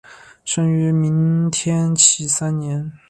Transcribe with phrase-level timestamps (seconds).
[0.43, 2.91] 生于明天启三年。